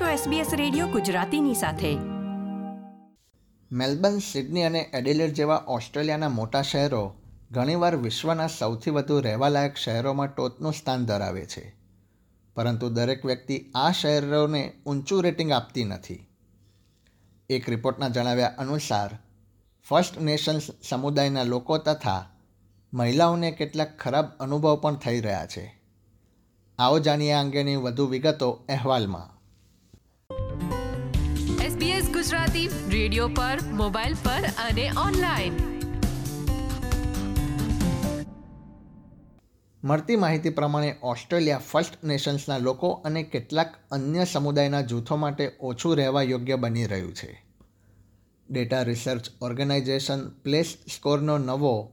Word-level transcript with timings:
છો 0.00 0.30
SBS 0.30 0.56
radio 0.56 0.86
ગુજરાતીની 0.86 1.54
સાથે. 1.54 1.94
મેલબર્ન, 3.72 4.18
સિડની 4.18 4.64
અને 4.64 4.78
એડિલેડ 4.78 5.32
જેવા 5.32 5.64
ઓસ્ટ્રેલિયાના 5.66 6.28
મોટા 6.28 6.62
શહેરો 6.62 7.14
ઘણીવાર 7.50 7.96
વિશ્વના 7.96 8.46
સૌથી 8.46 8.90
વધુ 8.90 9.20
રહેવાલાયક 9.20 9.76
શહેરોમાં 9.76 10.34
ટોચનું 10.34 10.72
સ્થાન 10.72 11.06
ધરાવે 11.06 11.46
છે. 11.46 11.74
પરંતુ 12.54 12.88
દરેક 12.88 13.26
વ્યક્તિ 13.26 13.64
આ 13.74 13.90
શહેરોને 13.90 14.72
ઊંચું 14.86 15.22
રેટિંગ 15.22 15.52
આપતી 15.52 15.84
નથી. 15.84 16.26
એક 17.50 17.70
રિપોર્ટના 17.70 18.08
જણાવ્યા 18.08 18.54
અનુસાર, 18.58 19.10
ફર્સ્ટ 19.88 20.20
નેશન્સ 20.20 20.62
સમુદાયના 20.88 21.42
લોકો 21.42 21.78
તથા 21.78 22.26
મહિલાઓને 22.94 23.50
કેટલાક 23.50 23.98
ખરાબ 23.98 24.28
અનુભવ 24.40 24.76
પણ 24.76 24.94
થઈ 24.94 25.20
રહ્યા 25.20 25.46
છે. 25.46 25.80
આવો 26.78 26.98
જાણીએ 26.98 27.32
અંગેની 27.32 27.76
વધુ 27.76 28.06
વિગતો 28.06 28.50
અહેવાલમાં. 28.50 29.33
ગુજરાતી 32.66 32.98
રેડિયો 32.98 33.28
પર, 33.28 33.58
મોબાઈલ 33.72 34.14
પર 34.14 34.44
અને 34.46 34.90
ઓનલાઈન. 35.06 35.52
મળતી 39.84 40.16
માહિતી 40.16 40.50
પ્રમાણે 40.50 40.96
ઓસ્ટ્રેલિયા 41.02 41.58
ફર્સ્ટ 41.58 42.04
નેશન્સના 42.04 42.58
લોકો 42.58 42.90
અને 42.90 43.22
કેટલાક 43.22 43.74
અન્ય 43.90 44.24
સમુદાયના 44.24 44.80
જૂથો 44.80 45.16
માટે 45.16 45.52
ઓછું 45.60 45.96
રહેવા 45.96 46.22
યોગ્ય 46.22 46.56
બની 46.56 46.86
રહ્યું 46.86 47.14
છે. 47.14 47.44
ડેટા 48.50 48.82
રિસર્ચ 48.82 49.30
ઓર્ગેનાઇઝેશન 49.42 50.28
પ્લેસ 50.28 50.66
સ્કોરનો 50.66 51.38
નવો 51.38 51.92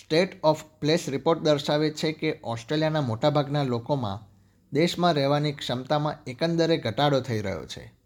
સ્ટેટ 0.00 0.44
ઓફ 0.44 0.64
પ્લેસ 0.80 1.08
રિપોર્ટ 1.08 1.40
દર્શાવે 1.40 1.90
છે 1.90 2.12
કે 2.12 2.40
ઓસ્ટ્રેલિયાના 2.44 3.00
મોટાભાગના 3.00 3.62
લોકોમાં 3.62 4.28
દેશમાં 4.72 5.12
રહેવાની 5.12 5.52
ક્ષમતામાં 5.52 6.14
એકંદરે 6.26 6.76
ઘટાડો 6.76 7.20
થઈ 7.20 7.40
રહ્યો 7.40 7.66
છે. 7.66 8.03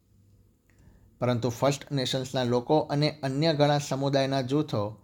પરંતુ 1.20 1.48
ફર્સ્ટ 1.48 1.90
નેશન્સના 1.90 2.44
લોકો 2.44 2.78
અને 2.78 3.20
અન્ય 3.22 3.54
ઘણા 3.54 3.78
સમુદાયના 3.78 4.40
જૂથો 4.40 4.96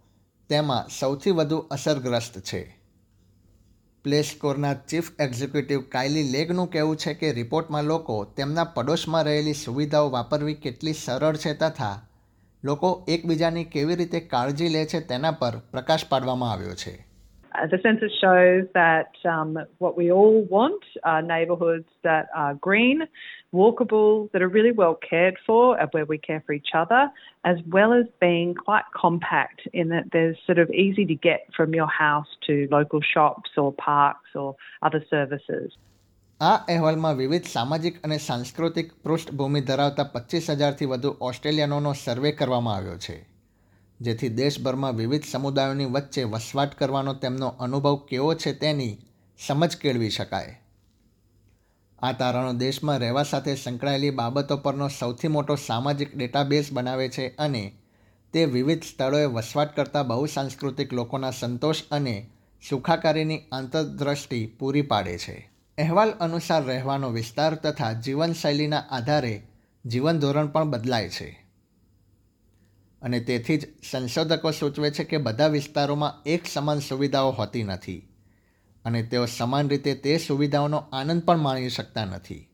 તેમાં 0.49 0.87
સૌથી 0.99 1.31
વધુ 1.31 1.57
અસરગ્રસ્ત 1.57 2.39
છે. 2.39 2.79
પ્લે 4.03 4.21
સ્કોરના 4.21 4.73
ચીફ 4.73 5.11
એક્ઝિક્યુટિવ 5.19 5.81
કાયલી 5.81 6.23
લેગનું 6.23 6.69
કહેવું 6.69 6.97
છે 6.97 7.13
કે 7.13 7.31
રિપોર્ટમાં 7.31 7.83
લોકો 7.83 8.23
તેમના 8.23 8.63
પડોશમાં 8.63 9.23
રહેલી 9.23 9.53
સુવિધાઓ 9.53 10.09
વાપરવી 10.09 10.53
કેટલી 10.53 10.93
સરળ 10.93 11.37
છે 11.37 11.53
તથા 11.53 12.07
લોકો 12.63 13.05
એકબીજાની 13.07 13.63
કેવી 13.63 13.95
રીતે 13.95 14.19
કાળજી 14.19 14.69
લે 14.69 14.85
છે 14.85 14.99
તેના 14.99 15.31
પર 15.31 15.57
પ્રકાશ 15.57 16.05
પાડવામાં 16.09 16.51
આવ્યો 16.51 16.75
છે. 16.75 17.04
the 17.68 17.78
census 17.82 18.12
shows 18.20 18.66
that 18.74 19.12
um, 19.24 19.58
what 19.78 19.96
we 19.96 20.10
all 20.12 20.42
want 20.42 20.82
are 21.04 21.20
neighbourhoods 21.20 21.88
that 22.02 22.28
are 22.34 22.54
green, 22.54 23.02
walkable, 23.52 24.30
that 24.32 24.42
are 24.42 24.48
really 24.48 24.72
well 24.72 24.94
cared 24.94 25.36
for, 25.46 25.78
and 25.78 25.88
where 25.92 26.04
we 26.04 26.18
care 26.18 26.42
for 26.46 26.52
each 26.52 26.70
other, 26.74 27.10
as 27.44 27.56
well 27.68 27.92
as 27.92 28.06
being 28.20 28.54
quite 28.54 28.84
compact 28.94 29.62
in 29.72 29.88
that 29.88 30.04
there's 30.12 30.36
sort 30.46 30.58
of 30.58 30.70
easy 30.70 31.04
to 31.06 31.14
get 31.14 31.40
from 31.56 31.74
your 31.74 31.88
house 31.88 32.28
to 32.46 32.68
local 32.70 33.00
shops 33.00 33.50
or 33.56 33.72
parks 33.72 34.30
or 34.34 34.56
other 34.82 35.04
services. 35.10 35.72
આ 36.40 36.56
અહેવાલમાં 36.56 37.16
વિવિધ 37.16 37.44
સામાજિક 37.44 38.02
અને 38.02 38.18
સાંસ્કૃતિક 38.18 38.92
પૃષ્ઠભૂમિ 39.02 39.60
ધરાવતા 39.60 40.04
પચીસ 40.04 40.50
હજારથી 40.50 40.84
વધુ 40.84 41.16
ઓસ્ટ્રેલિયનોનો 41.20 41.92
સર્વે 41.92 42.32
કરવામાં 42.32 42.74
આવ્યો 42.74 42.96
છે 42.96 43.16
જેથી 44.01 44.29
દેશભરમાં 44.29 44.95
વિવિધ 44.95 45.25
સમુદાયોની 45.25 45.85
વચ્ચે 45.85 46.23
વસવાટ 46.23 46.75
કરવાનો 46.75 47.13
તેમનો 47.13 47.47
અનુભવ 47.47 47.95
કેવો 47.95 48.33
છે 48.33 48.53
તેની 48.53 48.97
સમજ 49.47 49.77
કેળવી 49.77 50.09
શકાય. 50.09 50.61
આ 51.99 52.11
તારણો 52.11 52.53
દેશમાં 52.53 52.97
રહેવા 52.97 53.23
સાથે 53.23 53.55
સંકળાયેલી 53.55 54.09
બાબતો 54.09 54.57
પરનો 54.57 54.87
સૌથી 54.87 55.27
મોટો 55.27 55.55
સામાજિક 55.55 56.17
ડેટાબેઝ 56.17 56.73
બનાવે 56.73 57.09
છે 57.09 57.35
અને 57.35 57.77
તે 58.33 58.45
વિવિધ 58.45 58.83
સ્થળોએ 58.83 59.25
વસવાટ 59.25 59.75
કરતા 59.75 60.03
બહુસાંસ્કૃતિક 60.03 60.93
લોકોના 60.93 61.31
સંતોષ 61.31 61.83
અને 61.91 62.29
સુખાકારીની 62.69 63.41
આંતરદ્રષ્ટિ 63.51 64.45
પૂરી 64.59 64.81
પાડે 64.81 65.17
છે. 65.17 65.51
અહેવાલ 65.77 66.09
અનુસાર 66.09 66.63
રહેવાનો 66.63 67.09
વિસ્તાર 67.09 67.55
તથા 67.55 67.93
જીવનશૈલીના 67.93 68.77
આધારે 68.77 69.41
જીવન 69.85 70.19
ધોરણ 70.19 70.47
પણ 70.47 70.69
બદલાય 70.69 71.09
છે. 71.09 71.44
અને 73.05 73.19
તેથી 73.19 73.57
જ 73.57 73.67
સંશોધકો 73.91 74.51
સૂચવે 74.51 74.91
છે 74.91 75.03
કે 75.03 75.17
બધા 75.17 75.47
વિસ્તારોમાં 75.47 76.23
એક 76.25 76.47
સમાન 76.47 76.79
સુવિધાઓ 76.79 77.31
હોતી 77.31 77.63
નથી 77.63 78.09
અને 78.85 79.03
તેઓ 79.03 79.25
સમાન 79.25 79.69
રીતે 79.69 79.95
તે 79.95 80.17
સુવિધાઓનો 80.17 80.77
આનંદ 80.77 81.21
પણ 81.21 81.37
માણી 81.37 81.69
શકતા 81.69 82.05
નથી. 82.05 82.47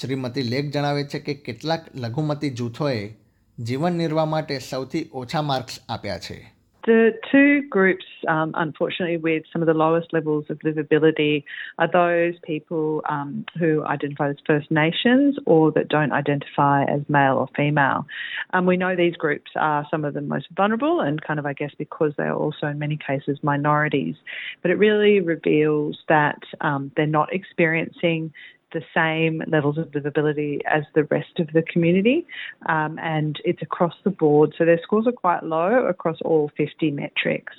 શ્રીમતી 0.00 0.42
લેખ 0.42 0.64
જણાવે 0.64 1.04
છે 1.04 1.18
કે 1.18 1.34
કેટલાક 1.34 1.96
લઘુમતી 1.96 2.50
જૂથોએ 2.50 3.14
જીવન 3.58 3.92
નિર્વાહ 3.92 4.24
માટે 4.24 4.58
સૌથી 4.58 5.10
ઓછા 5.12 5.42
માર્ક્સ 5.42 5.78
આપ્યા 5.88 6.18
છે. 6.18 6.57
The 6.86 7.12
two 7.30 7.68
groups, 7.68 8.04
um, 8.28 8.52
unfortunately, 8.54 9.16
with 9.16 9.42
some 9.52 9.60
of 9.62 9.66
the 9.66 9.74
lowest 9.74 10.12
levels 10.12 10.46
of 10.48 10.58
livability 10.60 11.44
are 11.78 11.90
those 11.90 12.34
people 12.44 13.02
um, 13.08 13.44
who 13.58 13.84
identify 13.84 14.30
as 14.30 14.36
First 14.46 14.70
Nations 14.70 15.36
or 15.44 15.72
that 15.72 15.88
don't 15.88 16.12
identify 16.12 16.84
as 16.84 17.00
male 17.08 17.36
or 17.36 17.48
female. 17.56 18.06
Um, 18.52 18.64
we 18.64 18.76
know 18.76 18.96
these 18.96 19.16
groups 19.16 19.50
are 19.56 19.86
some 19.90 20.04
of 20.04 20.14
the 20.14 20.20
most 20.20 20.46
vulnerable 20.56 21.00
and 21.00 21.20
kind 21.20 21.38
of, 21.38 21.46
I 21.46 21.52
guess, 21.52 21.72
because 21.76 22.12
they 22.16 22.24
are 22.24 22.36
also 22.36 22.68
in 22.68 22.78
many 22.78 22.96
cases 22.96 23.38
minorities. 23.42 24.14
But 24.62 24.70
it 24.70 24.78
really 24.78 25.20
reveals 25.20 25.98
that 26.08 26.40
um, 26.60 26.92
they're 26.96 27.06
not 27.06 27.32
experiencing 27.34 28.32
the 28.71 28.83
same 28.93 29.41
levels 29.47 29.77
of 29.77 29.91
livability 29.91 30.59
as 30.65 30.83
the 30.95 31.03
rest 31.05 31.39
of 31.39 31.47
the 31.53 31.63
community, 31.63 32.25
um, 32.67 32.99
and 32.99 33.39
it's 33.45 33.61
across 33.61 33.93
the 34.03 34.09
board. 34.09 34.53
So 34.57 34.65
their 34.65 34.81
scores 34.81 35.07
are 35.07 35.19
quite 35.25 35.43
low 35.43 35.85
across 35.93 36.19
all 36.21 36.51
50 36.57 36.91
metrics. 36.91 37.55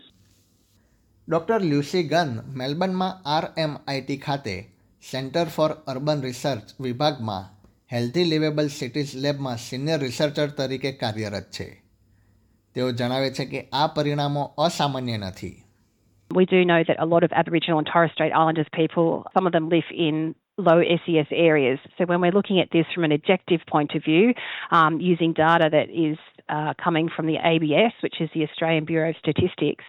doctor 1.29 1.62
Lucy 1.69 2.01
Gunn 2.09 2.33
મેલબર્નમાં 2.61 3.07
RMIT 3.35 4.17
ખાતે 4.25 4.57
centre 5.03 5.47
for 5.55 5.71
urban 5.93 6.25
research 6.27 6.75
વિભાગમાં 6.87 7.47
healthy 7.93 8.25
liveable 8.33 8.69
cities 8.79 9.15
લેબમાં 9.25 9.62
senior 9.69 9.99
researcher 10.01 10.49
તરીકે 10.59 10.93
કાર્યરત 11.03 11.49
છે 11.57 11.69
તેઓ 12.75 12.89
જણાવે 12.99 13.31
છે 13.39 13.45
કે 13.53 13.61
આ 13.83 13.87
પરિણામો 13.97 14.45
અસામાન્ય 14.67 15.19
નથી 15.25 15.55
We 16.31 16.45
do 16.47 16.61
know 16.65 16.83
that 16.89 16.99
a 16.99 17.07
lot 17.07 17.23
of 17.23 17.33
Aboriginal 17.41 17.79
and 17.81 17.89
Torres 17.91 18.12
Strait 18.12 18.33
Islanders 18.33 18.71
people, 18.73 19.09
some 19.35 19.47
of 19.49 19.53
them 19.53 19.67
live 19.69 19.91
in 20.07 20.17
low 20.59 20.81
SES 20.81 21.28
areas. 21.31 21.80
So 21.97 22.06
when 22.06 22.22
we're 22.22 22.31
looking 22.31 22.59
at 22.59 22.70
this 22.72 22.86
from 22.94 23.03
an 23.03 23.12
objective 23.12 23.62
point 23.68 23.92
of 23.96 24.03
view, 24.03 24.34
um, 24.72 25.00
using 25.00 25.34
data 25.34 25.70
that 25.72 25.90
is 25.90 26.18
uh, 26.50 26.74
coming 26.84 27.09
from 27.16 27.28
the 27.28 27.38
ABS, 27.44 27.94
which 28.02 28.16
is 28.20 28.30
the 28.34 28.44
Australian 28.44 28.86
Bureau 28.86 29.09
of 29.09 29.16
Statistics, 29.19 29.84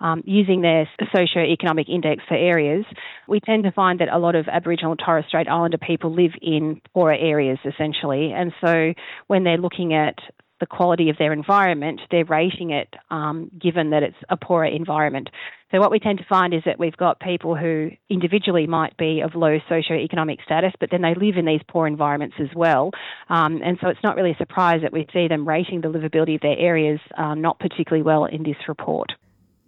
um, 0.00 0.22
using 0.26 0.60
their 0.60 0.88
socio-economic 1.14 1.88
index 1.88 2.22
for 2.28 2.36
areas, 2.36 2.84
we 3.28 3.40
tend 3.40 3.64
to 3.64 3.72
find 3.72 4.00
that 4.00 4.08
a 4.08 4.18
lot 4.18 4.34
of 4.34 4.48
Aboriginal 4.48 4.92
and 4.92 5.00
Torres 5.04 5.24
Strait 5.28 5.48
Islander 5.48 5.78
people 5.78 6.12
live 6.12 6.32
in 6.42 6.80
poorer 6.92 7.14
areas 7.14 7.58
essentially. 7.64 8.32
And 8.32 8.52
so 8.60 8.92
when 9.28 9.44
they're 9.44 9.56
looking 9.56 9.94
at 9.94 10.16
the 10.63 10.65
quality 10.65 11.09
of 11.09 11.17
their 11.17 11.31
environment, 11.31 12.01
they're 12.11 12.25
rating 12.25 12.71
it 12.71 12.93
um, 13.09 13.49
given 13.57 13.91
that 13.91 14.03
it's 14.03 14.17
a 14.29 14.37
poorer 14.37 14.65
environment. 14.65 15.29
So 15.71 15.79
what 15.79 15.91
we 15.91 15.99
tend 15.99 16.17
to 16.19 16.25
find 16.25 16.53
is 16.53 16.63
that 16.65 16.79
we've 16.79 16.97
got 16.97 17.19
people 17.19 17.55
who 17.55 17.91
individually 18.09 18.67
might 18.67 18.97
be 18.97 19.21
of 19.21 19.35
low 19.35 19.59
socio-economic 19.69 20.39
status, 20.43 20.73
but 20.79 20.89
then 20.91 21.01
they 21.01 21.13
live 21.13 21.37
in 21.37 21.45
these 21.45 21.61
poor 21.67 21.87
environments 21.87 22.35
as 22.39 22.49
well. 22.55 22.91
Um, 23.29 23.61
and 23.63 23.77
so 23.81 23.87
it's 23.87 24.03
not 24.03 24.15
really 24.15 24.31
a 24.31 24.37
surprise 24.37 24.81
that 24.81 24.91
we 24.91 25.07
see 25.13 25.27
them 25.27 25.47
rating 25.47 25.81
the 25.81 25.87
livability 25.87 26.35
of 26.35 26.41
their 26.41 26.57
areas 26.57 26.99
uh, 27.17 27.35
not 27.35 27.59
particularly 27.59 28.03
well 28.03 28.25
in 28.25 28.43
this 28.43 28.57
report. 28.67 29.11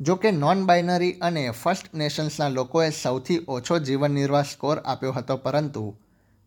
જો 0.01 0.15
કે 0.15 0.31
non 0.31 0.65
binary 0.65 1.11
અને 1.21 1.49
first 1.49 1.95
નેશન્સના 1.95 2.47
લોકોએ 2.47 2.89
સૌથી 2.89 3.35
ઓછો 3.47 3.77
જીવન 3.79 4.11
નિર્વાહ 4.11 4.41
score 4.41 4.77
આપ્યો 4.77 5.11
હતો 5.11 5.37
પરંતુ 5.37 5.83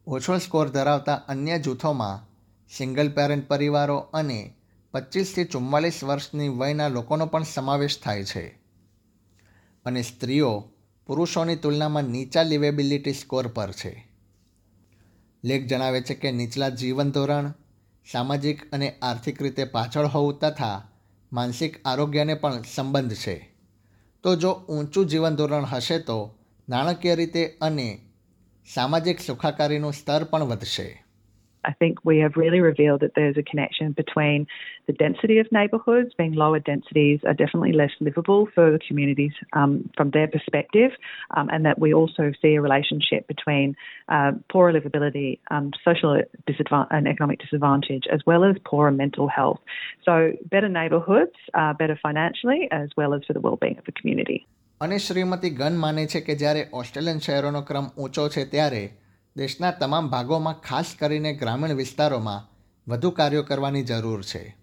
ઓછો 0.07 0.39
સ્કોર 0.39 0.69
ધરાવતા 0.69 1.15
અન્ય 1.15 1.59
જૂથોમાં 1.59 2.28
સિંગલ 2.78 3.12
પેરેન્ટ 3.12 3.48
પરિવારો 3.48 3.98
અને 3.98 4.54
પચીસથી 4.92 5.46
ચુમ્માલીસ 5.46 6.04
વર્ષની 6.04 6.50
વયના 6.50 6.88
લોકોનો 6.88 7.26
પણ 7.26 7.44
સમાવેશ 7.44 8.02
થાય 8.02 8.24
છે. 8.24 8.48
અને 9.86 10.02
સ્ત્રીઓ 10.02 10.70
પુરુષોની 11.06 11.56
તુલનામાં 11.56 12.04
નીચા 12.04 12.44
લિવેબિલિટી 12.44 13.14
સ્કોર 13.14 13.48
પર 13.48 13.72
છે. 13.72 14.08
લેખ 15.44 15.66
જણાવે 15.66 16.02
છે 16.02 16.14
કે 16.14 16.32
નીચલા 16.32 16.70
જીવન 16.70 17.12
ધોરણ, 17.12 17.54
સામાજિક 18.12 18.72
અને 18.72 18.96
આર્થિક 19.02 19.42
રીતે 19.42 19.64
પાછળ 19.64 20.06
હોવું 20.06 20.40
તથા 20.40 20.88
માનસિક 21.34 21.88
આરોગ્યને 21.88 22.34
પણ 22.34 22.62
સંબંધ 22.76 23.16
છે. 23.16 23.56
તો 24.24 24.36
જો 24.36 24.52
ઊંચું 24.52 25.06
જીવન 25.06 25.36
ધોરણ 25.36 25.66
હશે 25.66 26.00
તો 26.00 26.36
નાણાકીય 26.70 27.16
રીતે 27.16 27.58
અને 27.62 28.02
સામાજિક 28.74 29.20
સુખાકારીનું 29.20 29.94
સ્તર 29.94 30.24
પણ 30.24 30.44
વધશે. 30.44 31.04
I 31.65 31.73
think 31.73 32.05
we 32.05 32.19
have 32.19 32.33
really 32.37 32.61
revealed 32.61 33.01
that 33.01 33.13
there's 33.15 33.37
a 33.37 33.43
connection 33.43 33.93
between 33.93 34.47
the 34.87 34.93
density 34.93 35.39
of 35.39 35.51
neighbourhoods, 35.51 36.13
being 36.17 36.35
lower 36.35 36.61
densities 36.61 37.21
are 37.27 37.35
definitely 37.35 37.73
less 37.73 37.91
livable 38.01 38.49
for 38.55 38.71
the 38.71 38.79
communities 38.79 39.33
um, 39.55 39.89
from 39.97 40.11
their 40.11 40.29
perspective, 40.29 40.91
um, 41.37 41.49
and 41.51 41.65
that 41.65 41.79
we 41.79 41.95
also 41.95 42.33
see 42.43 42.55
a 42.55 42.63
relationship 42.63 43.27
between 43.27 43.77
uh, 44.09 44.33
poorer 44.51 44.73
livability, 44.73 45.39
um, 45.51 45.73
social 45.85 46.21
disadvantage, 46.47 46.89
and 46.91 47.09
economic 47.09 47.41
disadvantage, 47.41 48.05
as 48.13 48.21
well 48.27 48.45
as 48.45 48.57
poorer 48.65 48.91
mental 48.91 49.29
health. 49.29 49.61
So, 50.05 50.33
better 50.51 50.69
neighbourhoods 50.69 51.37
are 51.55 51.75
better 51.75 51.99
financially 52.03 52.69
as 52.71 52.91
well 52.97 53.15
as 53.15 53.23
for 53.27 53.33
the 53.33 53.41
well-being 53.41 53.79
of 53.79 53.85
the 53.85 53.93
community. 53.93 54.47
અને 54.81 54.99
Shrimati 54.99 55.51
gun 55.51 55.77
માને 55.77 56.07
છે 56.07 56.21
કે 56.21 56.35
જ્યારે 56.35 56.67
Australian 56.73 57.19
શહેરોનો 57.19 57.61
ક્રમ 57.63 57.87
ઊંચો 57.87 58.29
છે 58.29 58.45
ત્યારે 58.45 58.91
દેશના 59.40 59.72
તમામ 59.72 60.10
ભાગોમાં, 60.10 60.54
ખાસ 60.54 60.96
કરીને 61.00 61.34
ગ્રામીણ 61.34 61.74
વિસ્તારોમાં, 61.74 62.48
વધુ 62.88 63.12
કાર્યો 63.12 63.44
કરવાની 63.44 63.84
જરૂર 63.84 64.24
છે. 64.24 64.56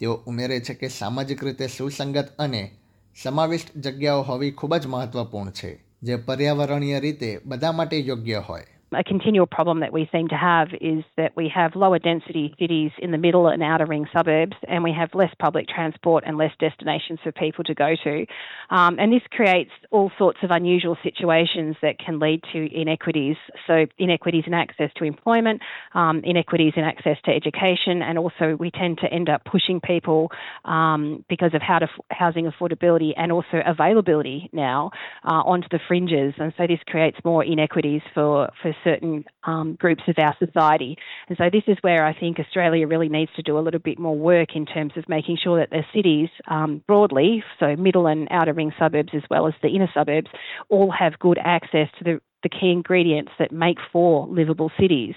તેઓ 0.00 0.14
ઉમેરે 0.14 0.60
છે 0.60 0.74
કે 0.74 0.88
સામાજિક 0.88 1.44
રીતે 1.44 1.66
સુસંગત 1.66 2.28
અને 2.38 2.76
સમાવિષ્ટ 3.22 3.78
જગ્યાઓ 3.78 4.22
હોવી 4.22 4.50
ખૂબ 4.50 4.76
જ 4.76 4.86
મહત્વપૂર્ણ 4.86 5.50
છે, 5.50 5.84
જે 6.02 6.16
પર્યાવરણીય 6.16 7.00
રીતે 7.00 7.40
બધા 7.46 7.72
માટે 7.72 7.98
યોગ્ય 7.98 8.42
હોય. 8.48 8.66
A 8.94 9.04
continual 9.04 9.46
problem 9.46 9.80
that 9.80 9.92
we 9.92 10.08
seem 10.12 10.28
to 10.28 10.36
have 10.36 10.68
is 10.80 11.04
that 11.16 11.36
we 11.36 11.50
have 11.54 11.74
lower 11.74 11.98
density 11.98 12.54
cities 12.58 12.90
in 12.98 13.10
the 13.10 13.18
middle 13.18 13.48
and 13.48 13.62
outer 13.62 13.86
ring 13.86 14.06
suburbs, 14.12 14.56
and 14.66 14.82
we 14.82 14.92
have 14.92 15.10
less 15.14 15.32
public 15.38 15.68
transport 15.68 16.24
and 16.26 16.36
less 16.36 16.52
destinations 16.58 17.18
for 17.22 17.32
people 17.32 17.64
to 17.64 17.74
go 17.74 17.94
to. 18.02 18.26
Um, 18.70 18.98
and 18.98 19.12
this 19.12 19.22
creates 19.30 19.70
all 19.90 20.10
sorts 20.18 20.38
of 20.42 20.50
unusual 20.50 20.96
situations 21.02 21.76
that 21.82 21.98
can 21.98 22.18
lead 22.18 22.42
to 22.52 22.68
inequities. 22.74 23.36
So, 23.66 23.86
inequities 23.98 24.44
in 24.46 24.54
access 24.54 24.90
to 24.96 25.04
employment, 25.04 25.60
um, 25.94 26.20
inequities 26.24 26.74
in 26.76 26.84
access 26.84 27.16
to 27.24 27.30
education, 27.30 28.02
and 28.02 28.18
also 28.18 28.56
we 28.58 28.70
tend 28.70 28.98
to 28.98 29.06
end 29.12 29.28
up 29.28 29.44
pushing 29.44 29.80
people 29.80 30.30
um, 30.64 31.24
because 31.28 31.54
of 31.54 31.62
how 31.62 31.78
to, 31.78 31.88
housing 32.10 32.50
affordability 32.50 33.12
and 33.16 33.32
also 33.32 33.60
availability 33.66 34.50
now 34.52 34.90
uh, 35.24 35.42
onto 35.44 35.68
the 35.70 35.80
fringes. 35.86 36.34
And 36.38 36.52
so, 36.56 36.66
this 36.66 36.80
creates 36.86 37.18
more 37.24 37.44
inequities 37.44 38.02
for, 38.14 38.50
for 38.62 38.74
certain 38.83 39.25
um, 39.43 39.75
groups 39.75 40.03
of 40.07 40.15
our 40.17 40.35
society. 40.37 40.97
And 41.27 41.37
so 41.37 41.45
this 41.51 41.63
is 41.67 41.77
where 41.81 42.05
I 42.05 42.13
think 42.13 42.39
Australia 42.39 42.87
really 42.87 43.09
needs 43.09 43.31
to 43.35 43.41
do 43.41 43.57
a 43.57 43.63
little 43.65 43.79
bit 43.79 43.99
more 43.99 44.17
work 44.17 44.55
in 44.55 44.65
terms 44.65 44.93
of 44.97 45.03
making 45.07 45.37
sure 45.43 45.59
that 45.59 45.69
the 45.69 45.83
cities 45.95 46.29
um, 46.47 46.83
broadly, 46.87 47.43
so 47.59 47.75
middle 47.75 48.07
and 48.07 48.27
outer 48.31 48.53
ring 48.53 48.71
suburbs 48.77 49.13
as 49.13 49.23
well 49.29 49.47
as 49.47 49.53
the 49.61 49.69
inner 49.69 49.89
suburbs, 49.93 50.29
all 50.69 50.91
have 50.91 51.19
good 51.19 51.39
access 51.57 51.89
to 51.97 52.03
the, 52.03 52.21
the 52.43 52.49
key 52.49 52.71
ingredients 52.71 53.31
that 53.39 53.51
make 53.51 53.79
for 53.91 54.27
livable 54.27 54.71
cities. 54.79 55.15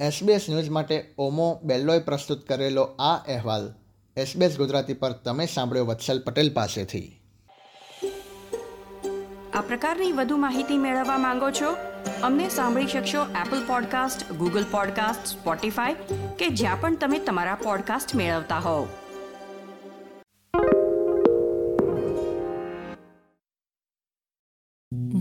SBS 0.00 0.44
news 0.50 0.70
માટે 0.70 0.96
ઓમો 1.18 1.60
બેલ્લોય 1.64 1.98
પ્રસ્તુત 1.98 2.40
કરેલો 2.48 2.84
આ 2.98 3.16
અહેવાલ 3.34 3.66
SBS 4.16 4.58
Gujarati 4.58 4.94
પર 4.94 5.12
તમે 5.12 5.46
સાંભળ્યો 5.46 5.84
વત્સલ 5.84 6.18
પટેલ 6.18 6.50
પાસેથી 6.54 7.08
આ 9.54 9.60
પ્રકારની 9.60 10.12
વધુ 10.12 10.36
માહિતી 10.36 10.78
મેળવવા 10.78 11.18
માંગો 11.18 11.50
છો 11.50 11.70
અમને 12.22 12.48
સાંભળી 12.48 12.86
શકશો 12.86 13.22
Apple 13.22 13.66
podcast 13.66 14.32
Google 14.32 14.64
podcast 14.70 15.26
Spotify 15.26 15.94
કે 16.38 16.48
જ્યાં 16.48 16.80
પણ 16.80 16.96
તમે 16.96 17.18
તમારા 17.18 17.54
પોડકાસ્ટ 17.54 18.14
મેળવતા 18.14 18.58
હોવ 18.58 18.88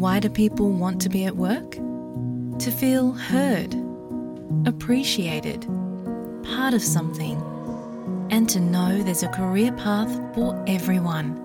Why 0.02 0.20
do 0.20 0.30
people 0.30 0.72
want 0.72 1.02
to 1.02 1.10
be 1.10 1.26
at 1.26 1.36
work? 1.38 1.72
To 2.60 2.72
feel 2.72 3.12
heard, 3.12 3.76
appreciated, 4.66 5.68
part 6.44 6.74
of 6.74 6.82
something, 6.82 7.38
and 8.32 8.50
to 8.50 8.60
know 8.60 9.02
there's 9.04 9.24
a 9.24 9.28
career 9.28 9.72
path 9.74 10.12
for 10.36 10.64
everyone. 10.68 11.45